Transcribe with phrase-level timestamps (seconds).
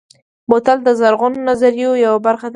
[0.49, 2.49] بوتل د زرغونو نظریو یوه برخه ده.